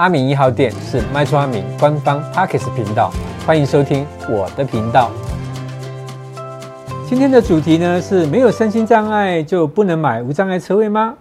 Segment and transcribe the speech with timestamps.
[0.00, 3.12] 阿明一号店是卖厝阿明官方 Podcast 频道，
[3.46, 5.10] 欢迎收听我的频道。
[7.06, 11.14] 今天的主题呢是没有身心障碍就不能买无障碍车位吗？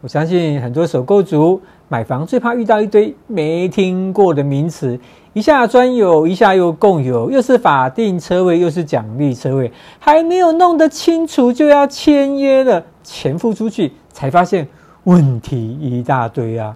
[0.00, 4.98] 我相信很多首购族买房最怕遇到一堆没听过的名词，
[5.32, 9.70] 一下专有，一下又共有，又是法定车位，又是奖励车位，
[10.00, 14.66] 还没有弄得清楚就要签约了，钱付出去才发现
[15.04, 16.74] 问题一大堆啊！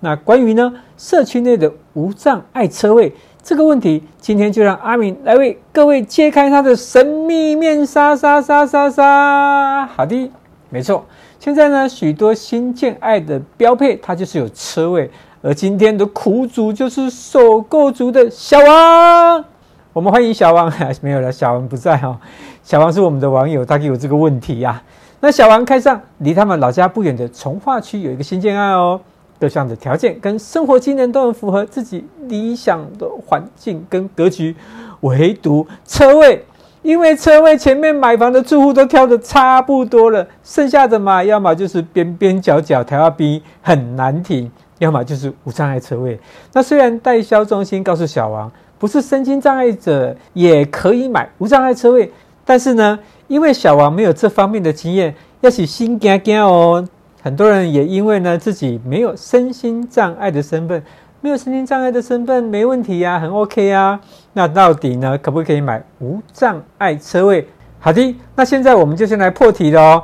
[0.00, 9.86] 那关于呢社区内的无障碍车位这个问题，今天就让阿明来为各位揭开他的神秘面纱，纱纱纱纱。
[9.86, 10.30] 好的，
[10.68, 11.04] 没错，
[11.38, 15.10] 现在呢许多新建爱的标配，它就是有车位，
[15.42, 19.44] 而今天的苦主就是首购族的小王。
[19.92, 22.18] 我们欢迎小王，没有了，小王不在哈、哦。
[22.62, 24.82] 小王是我们的网友，他给我这个问题呀、
[25.20, 29.00] 那小王开上离他们老家不远的从化区有一个新建案哦。
[29.40, 34.54] 各项的条件跟生活机能都很符合自己理想的环境跟格局，
[35.00, 36.44] 唯独车位，
[36.82, 46.20] 因为车位前面买房的住户都挑的差不多了，剩下的嘛，要么就是边边角角条要逼很难停，要么就是无障碍车位。
[46.52, 52.12] 那虽然代销中心告诉小王，不是身心障碍者也可以买无障碍车位，
[52.44, 56.86] 但是呢，因为小王没有这方面的经验，要起心惊惊哦。
[57.22, 60.82] 很多人也因为呢自己没有身心障碍的身份，
[61.20, 64.00] 没有身心障碍的身份没问题呀、很 OK 呀、啊。
[64.32, 67.46] 那到底呢可不可以买无障碍车位？
[67.78, 70.02] 好的，那现在我们就先来破题了哦。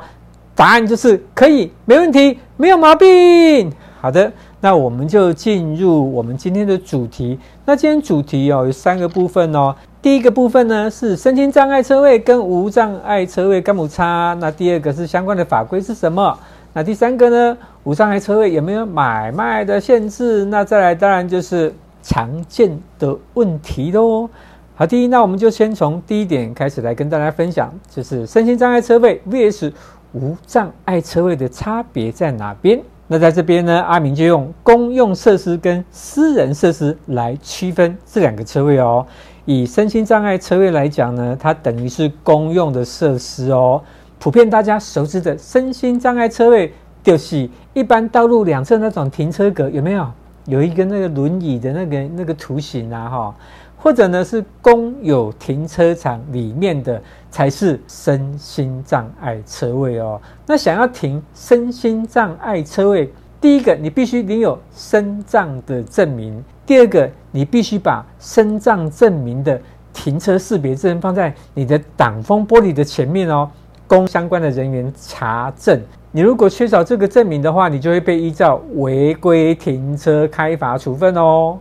[0.55, 3.71] 答案就是可以，没问题，没有毛病。
[4.01, 7.37] 好的，那我们就进入我们今天的主题。
[7.65, 9.75] 那今天主题哦有三个部分哦。
[10.01, 14.35] 第一个部分呢是身心障碍车位跟无障碍车位干母差。
[14.39, 16.37] 那第二个是相关的法规是什么？
[16.77, 17.57] 那第三个呢？
[17.85, 20.45] 无障碍车位有没有买卖的限制？
[20.45, 24.29] 那再来，当然就是常见的问题喽。
[24.75, 29.73] 好，第一，那我们就先从第一点开始来跟大家分享，就是身心障碍车位 vs
[30.13, 32.79] 无障碍车位的差别在哪边？
[33.07, 39.03] 那在这边呢，阿明就用公用设施跟私人设施来区分这两个车位哦。
[39.45, 43.81] 以身心障碍车位来讲呢，它等于是公用的设施哦。
[44.19, 46.73] 普遍大家熟知的身心障碍车位，
[47.03, 50.07] 就是一般道路两侧那种停车格，有没有？
[50.45, 53.35] 有一个那个轮椅的那个那个图形啊，哈，
[53.75, 60.21] 或者呢是公有停车场里面的才是身心障碍车位哦。
[60.45, 63.11] 那想要停身心障碍车位，
[63.41, 69.59] 第一个你必须领有身障的证明，第二个你必须把身障证明的
[69.91, 73.49] 停车识别证放在你的挡风玻璃的前面哦。
[73.87, 75.81] 供相关的人员查证。
[76.11, 81.57] 你如果缺少这个证明的话，你就会被依照违规停车开罚处分哦。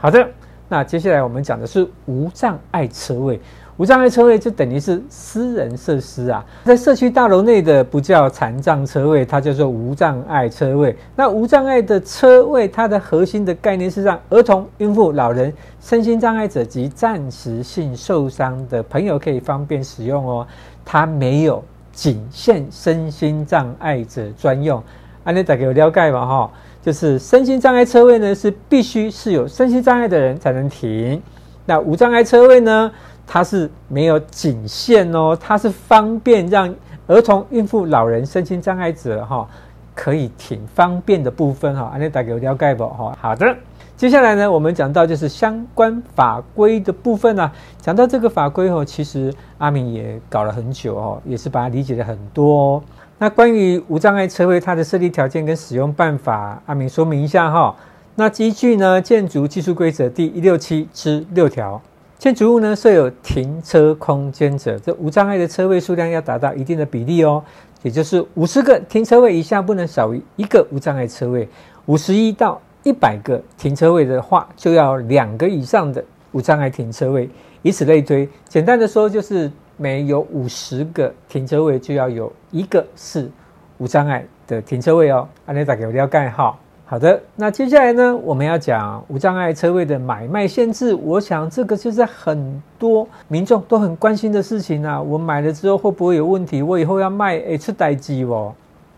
[0.00, 0.28] 好的，
[0.68, 3.40] 那接下来我们讲的是无障碍车位。
[3.78, 10.96] 无障碍车位就等于是私人设施啊，在社区大楼内的不叫残障车位，它叫做无障碍车位。
[11.14, 20.44] 那无障碍的车位，它的核心的概念是让儿童、孕妇、老人、身心障碍者及暂时性受伤的朋友可以方便使用哦。
[20.84, 21.62] 它没有
[21.92, 24.82] 仅限身心障碍者专用，
[25.28, 26.24] 安利大家有了解吧？
[26.24, 26.50] 哈，
[26.80, 31.22] 就是身心障碍车位呢，是必须是有身心障碍的人才能停。
[31.66, 32.90] 那无障碍车位呢，
[33.26, 36.74] 它是没有仅限哦，它是方便让
[37.06, 39.46] 儿童、孕妇、老人、身心障碍者哈
[39.94, 41.90] 可以停方便的部分哈。
[41.92, 42.86] 安利大家有了解不？
[42.86, 43.54] 哈，好的。
[43.98, 47.52] 接下来呢，我们讲到就是相关法规的部分啊。
[47.82, 52.82] 讲到这个法规哦，其实阿明也搞了很久哦，也是把它理解了很多哦。
[53.18, 57.74] 那关于无障碍车位它的设立条件跟使用办法，阿明说明一下哈。
[58.14, 61.80] 那依据呢《建筑技术规则》第一六七之六条，
[62.18, 67.42] 建筑物呢设有停车空间者，这无障碍的车位数量要达到一定的比例哦，
[67.82, 71.48] 也就是五十个停车位以下不能少于一个无障碍车位，
[71.86, 72.60] 五十一到。
[72.84, 76.02] 一百个停车位的话，就要两个以上的
[76.32, 77.28] 无障碍停车位，
[77.60, 78.26] 以此类推。
[78.48, 83.30] 简单的说，就是每有五十个停车位，就要有一个是
[83.78, 85.26] 无障碍的停车位哦。
[85.46, 86.58] 安内打给我要盖号。
[86.84, 90.94] 好的，那接下来呢，我们要讲无障碍车位的买卖限制。
[90.94, 95.00] 我想这个就是很多民众都很关心的事情啊。
[95.00, 96.60] 我买了之后会不会有问题？
[96.60, 98.54] 我以后要卖，诶，出代志哦。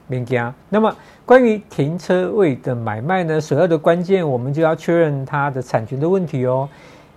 [0.06, 0.52] 免惊。
[0.68, 0.92] 那么，
[1.24, 6.68] 关于停车位的买卖呢，首要的关键，我们就要确认它的产权的问题哦。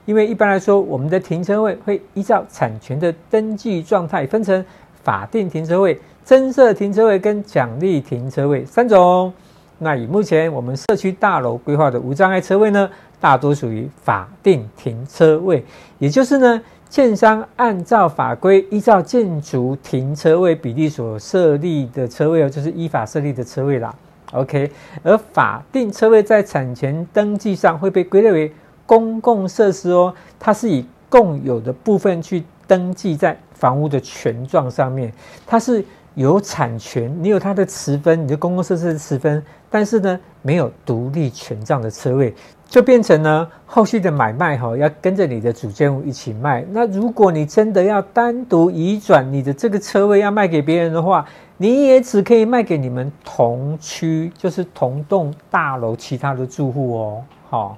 [0.06, 4.64] 因为一般来说，我们的停车位会依照产权的登记状态，分成
[5.04, 9.32] 法定停车位、增设停车位跟奖励停车位三种。
[9.80, 12.90] 那以目前我们社区大楼规划的无障碍车位呢，
[13.20, 15.64] 大多属于法定停车位，
[16.00, 23.94] 也就是呢，建商按照法规依照建筑停车位比例所设立的车位哦，就是依法设立的车位啦。
[24.32, 24.72] OK，
[25.04, 28.52] 而法定车位在产权登记上会被归类为
[28.86, 35.14] 公共设施哦，它是以共有的部分去登记在房屋的权状上面，
[35.46, 35.84] 它是。
[36.16, 42.32] 有产权，你有它的持分，你的公共设施的持分，但是呢，没有独立权状的车位，
[42.68, 46.64] 就变成呢，后续的买卖哈，要跟着你的主建物一起卖。
[46.70, 51.26] 那如果你真的要单独移转你的这个车位要卖给别人的话，
[51.58, 57.24] 你也只可以卖给你们同区，就是同栋大楼其他的住户哦。
[57.50, 57.76] 好，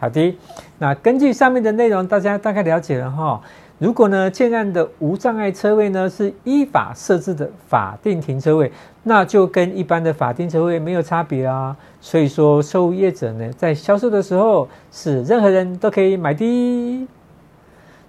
[0.00, 0.36] 好的，
[0.78, 3.40] 那根据上面的内容，大家大概了解了哈。
[3.78, 8.72] 如果呢，建案的无障碍车位呢是依法设置的法定停车位，
[9.04, 11.76] 那就跟一般的法定车位没有差别啊。
[12.00, 17.08] 所以说，售业者呢在销售的时候是任何人都可以买的。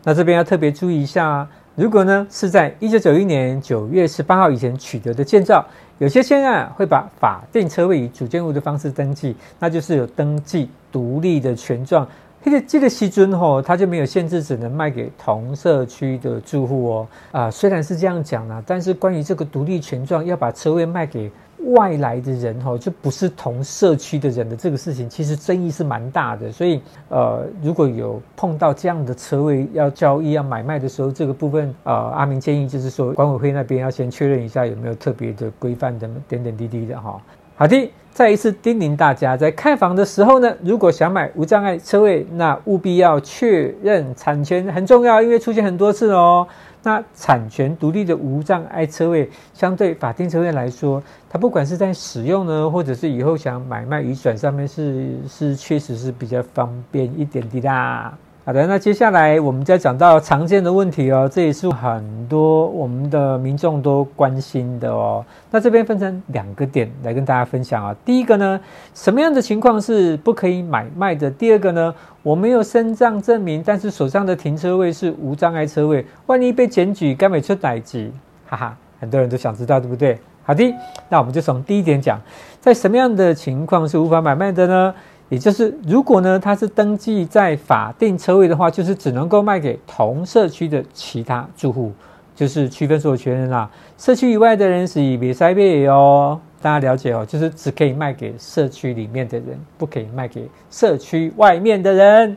[0.03, 5.63] 那这边要特别注意一下，如果呢是在一九九一年九月十八号以前取得的建造，
[5.99, 12.07] 有些建案会把法定车位以主建物的方式登记，那就是有登记独立的权状。
[12.41, 17.07] 这个这个西尊吼，它就没有限制，只能卖给同社区的住户哦。
[17.33, 21.29] 啊，虽然是这样讲啦，但是关于这个独立权状要把车位卖给
[21.73, 26.49] 外来的人吼，就不是同社区的人的这个事情，其实争议是蛮大的。
[26.49, 37.21] 所以，呃，如果有碰到这样的车位要交易、要买卖的时候，这个部分，呃，阿明建议就是说，管委会那边要先确认一下有没有特别的规范的点点滴滴的哈。
[37.57, 37.91] 好的。
[38.11, 46.45] 再一次叮咛大家，在看房的时候呢，如果想买无障碍车位，那务必要确认产权很重要，因为出现很多次哦。
[46.81, 58.17] 那产权独立的无障碍车位，相对法定车位来说，它不管是在使用呢，或者是以后想买卖移转上面是，是是确实是比较方便一点的啦。
[58.49, 65.23] 好的，那接下来我们再讲到常见的问题哦，这也是很多我们的民众都关心的哦。
[65.51, 67.95] 那这边分成两个点来跟大家分享啊。
[68.03, 68.59] 第一个呢，
[68.95, 71.29] 什么样的情况是不可以买卖的？
[71.29, 71.93] 第二个呢，
[72.23, 78.11] 我没有身障证明，但是手上的停车位是无障碍车位，万一被检举，该没出代志？
[78.47, 80.17] 哈哈，很多人都想知道，对不对？
[80.41, 80.73] 好的，
[81.07, 82.19] 那我们就从第一点讲，
[82.59, 84.95] 在什么样的情况是无法买卖的呢？
[85.29, 91.91] 也就是，如果呢，它是登记在法定车位的话，就是只能够卖给同社区的其他住户，
[92.35, 93.69] 就是区分所有权人啦。
[93.95, 102.35] 社区以外的人是以别塞别哦，大家了解哦，就是只可以卖给社区里面的人，不可以卖给社区外面的人。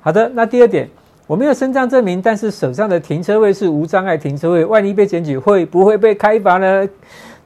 [0.00, 0.88] 好的，那第二点，
[1.26, 6.88] 我没有身障证明，但是手上的停车位是无障碍停车位，万一被检举，会不会被开罚呢？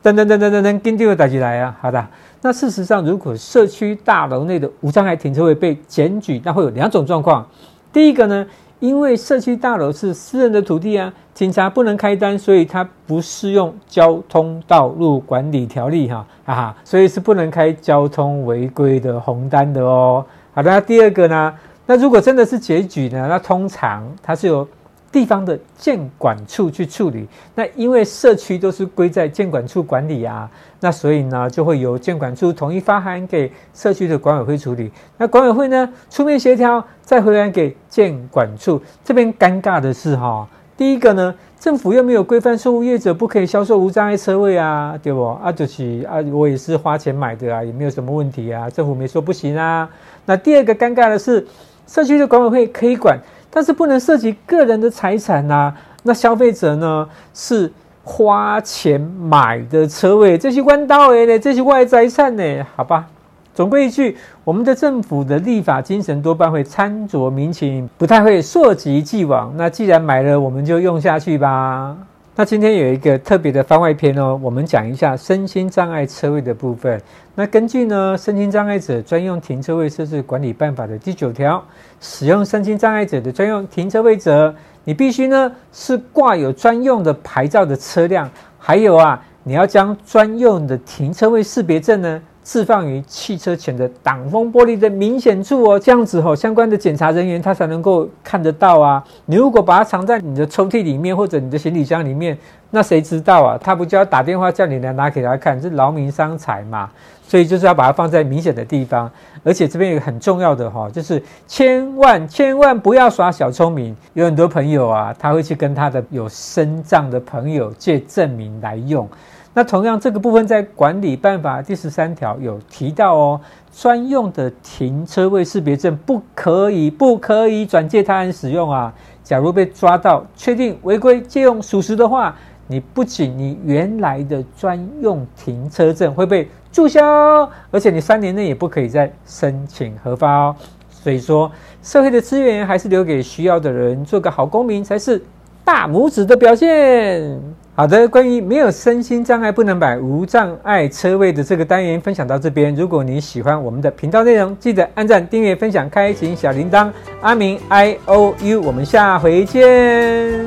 [0.02, 1.76] 等等等等等等，跟第二打起来啊！
[1.81, 2.06] 好的。
[2.42, 7.46] 那事实上，如果社区大楼内的无障碍停车位被检举，那会有两种状况。
[7.92, 8.46] 第一个呢，
[8.78, 20.25] 因为社区大楼是私人的土地啊，警察不能开单，所以它不适用交通道路管理条例哈，哈哈，所以是不能开交通违规的红单的哦。
[20.54, 21.54] 好的，那第二个呢，
[21.84, 24.66] 那如果真的是检举呢，那通常它是有。
[25.12, 27.26] 地方的建管处去处理，
[27.56, 30.48] 那因为社区都是归在建管处管理啊，
[30.78, 34.88] 那所以呢，就会由建管处统一发函给社区的管委会处理。
[35.16, 38.81] 那管委会呢，出面协调，再回函给建管处。
[39.05, 45.24] 这边尴尬的是哈，第一个呢，政府又没有规范售物业者不可以销售无障碍车位啊，对不？
[45.43, 49.90] 啊，就是啊，我也是花钱买的啊，也没有什么问题啊，政府没说不行啊。
[50.24, 51.44] 那第二个尴尬的是，
[51.88, 53.19] 社区的管委会可以管。
[53.50, 57.70] 但是不能涉及个人的财产呐、啊，那消费者呢是
[58.04, 63.06] 花钱买的车位，这些弯道诶，这些外财产呢，好吧。
[63.52, 69.52] 总归一句，我们的政府的立法精神多半会参酌民情，不太会溯及既往。
[69.56, 71.96] 那既然买了，我们就用下去吧。
[72.41, 76.99] 那今天有一个特别的番外篇哦，我们讲一下身心障碍车位的部分。
[77.35, 81.63] 那根据呢《身心障碍者专用停车位设置管理办法》的第九条，
[82.01, 84.55] 使用身心障碍者的专用停车位者，
[84.85, 88.27] 你必须呢是挂有专用的牌照的车辆，
[88.59, 92.23] 还有啊，你要将专用的停车位识别证呢。
[92.43, 99.05] 置放于汽车前的挡风玻璃的明显处哦，这样子吼，相关的检查人员他才能够看得到啊。
[99.27, 102.37] 你如果把它藏在你的抽屉里面或者你的行李箱里面，
[102.70, 103.59] 那谁知道啊？
[103.63, 106.91] 他不就要打电话叫你来拿给他看，是劳民伤财嘛。
[107.23, 109.09] 所以就是要把它放在明显的地方，
[109.44, 113.97] 而且这边有个很重要的哈，就是千万千万不要耍小聪明。
[114.15, 119.09] 有很多朋友啊，他会去跟他的有身障的朋友借证明来用。
[119.52, 123.40] 那同样，这个部分在管理办法第十三条有提到哦，
[123.72, 128.94] 专用的停车位识别证不可以不可以转借他人使用啊。
[129.24, 132.36] 假如被抓到，确定违规借用属实的话，
[132.69, 140.56] 你不仅你原来的专用停车证会被注销，而且你三年内也不可以再申请核发哦。
[140.88, 141.50] 所以说，
[141.82, 145.20] 社会的资源还是留给需要的人，做个好公民才是
[145.64, 147.40] 大拇指的表现。
[147.81, 152.75] 好的，关于没有身心障碍不能买无障碍车位的这个单元分享到这边。
[152.75, 156.91] 如果你喜欢我们的频道内容，记得按赞、订阅、分享、开启小铃铛。
[157.22, 160.44] 阿明 I O U，我们下回见。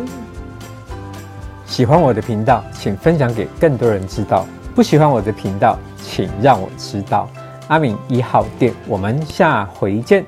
[1.66, 7.28] 喜欢我的频道，请分享给更多人知道；不喜欢我的频道，请让我知道。
[7.68, 10.24] 阿明一号店，我们下回见。